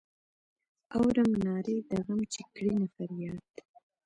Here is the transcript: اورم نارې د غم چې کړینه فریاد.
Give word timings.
اورم 0.95 1.31
نارې 1.45 1.77
د 1.89 1.91
غم 2.05 2.19
چې 2.33 2.41
کړینه 2.55 2.87
فریاد. 2.95 3.49